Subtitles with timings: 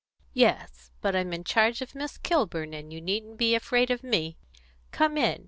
[0.33, 4.35] "Yes; but I'm in charge of Miss Kilburn, and you needn't be afraid of me.
[4.89, 5.39] Come in.